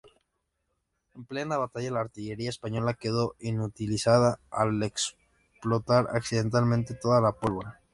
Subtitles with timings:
[1.13, 7.79] En plena batalla, la artillería española quedó inutilizada al explotar accidentalmente toda la pólvora.